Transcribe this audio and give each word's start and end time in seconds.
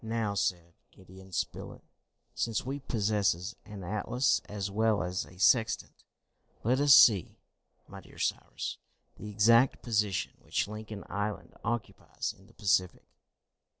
"Now," 0.03 0.33
said 0.33 0.73
Gideon 0.89 1.31
Spilett, 1.31 1.83
"since 2.33 2.65
we 2.65 2.79
possess 2.79 3.55
an 3.65 3.83
atlas 3.83 4.41
as 4.49 4.71
well 4.71 5.03
as 5.03 5.25
a 5.25 5.37
sextant, 5.37 6.03
let 6.63 6.79
us 6.79 6.95
see, 6.95 7.37
my 7.87 8.01
dear 8.01 8.17
Cyrus, 8.17 8.79
the 9.17 9.29
exact 9.29 9.83
position 9.83 10.31
which 10.41 10.67
Lincoln 10.67 11.03
Island 11.07 11.53
occupies 11.63 12.33
in 12.35 12.47
the 12.47 12.53
Pacific." 12.55 13.05